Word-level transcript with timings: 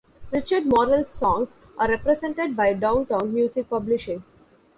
Richard 0.31 0.65
Morel's 0.65 1.11
songs 1.13 1.57
are 1.77 1.87
represented 1.87 2.55
by 2.57 2.73
Downtown 2.73 3.31
Music 3.31 3.69
Publishing. 3.69 4.23